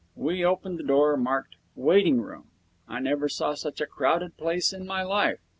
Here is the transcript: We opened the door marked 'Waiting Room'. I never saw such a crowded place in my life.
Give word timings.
We 0.15 0.43
opened 0.43 0.79
the 0.79 0.83
door 0.83 1.15
marked 1.15 1.57
'Waiting 1.75 2.21
Room'. 2.21 2.49
I 2.87 2.99
never 2.99 3.29
saw 3.29 3.53
such 3.53 3.81
a 3.81 3.85
crowded 3.85 4.35
place 4.35 4.73
in 4.73 4.87
my 4.87 5.03
life. 5.03 5.37